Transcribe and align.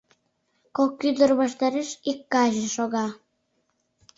Кок 0.75 0.91
ӱдыр 1.09 1.31
ваштареш 1.39 1.89
ик 2.11 2.19
каче 2.33 2.65
шога. 2.75 3.07